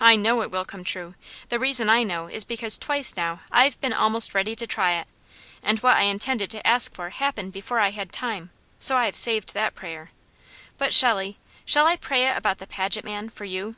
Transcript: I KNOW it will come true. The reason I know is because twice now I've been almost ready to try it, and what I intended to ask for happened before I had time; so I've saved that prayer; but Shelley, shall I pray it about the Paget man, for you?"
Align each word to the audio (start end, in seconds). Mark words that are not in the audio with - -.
I 0.00 0.14
KNOW 0.14 0.42
it 0.42 0.50
will 0.52 0.64
come 0.64 0.84
true. 0.84 1.16
The 1.48 1.58
reason 1.58 1.90
I 1.90 2.04
know 2.04 2.28
is 2.28 2.44
because 2.44 2.78
twice 2.78 3.16
now 3.16 3.40
I've 3.50 3.80
been 3.80 3.92
almost 3.92 4.32
ready 4.32 4.54
to 4.54 4.64
try 4.64 4.92
it, 4.92 5.08
and 5.60 5.76
what 5.80 5.96
I 5.96 6.02
intended 6.02 6.50
to 6.52 6.64
ask 6.64 6.94
for 6.94 7.10
happened 7.10 7.52
before 7.52 7.80
I 7.80 7.90
had 7.90 8.12
time; 8.12 8.50
so 8.78 8.96
I've 8.96 9.16
saved 9.16 9.54
that 9.54 9.74
prayer; 9.74 10.12
but 10.78 10.94
Shelley, 10.94 11.36
shall 11.64 11.88
I 11.88 11.96
pray 11.96 12.28
it 12.28 12.36
about 12.36 12.58
the 12.58 12.68
Paget 12.68 13.04
man, 13.04 13.28
for 13.28 13.44
you?" 13.44 13.74